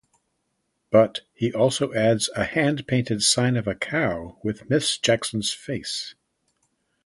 But 0.89 1.19
he 1.31 1.53
also 1.53 1.93
adds 1.93 2.27
a 2.35 2.43
hand-painted 2.43 3.21
sign 3.21 3.55
of 3.55 3.67
a 3.67 3.75
cow 3.75 4.39
with 4.43 4.67
Miss 4.67 4.97
Jackson's 4.97 5.53
face. 5.53 6.15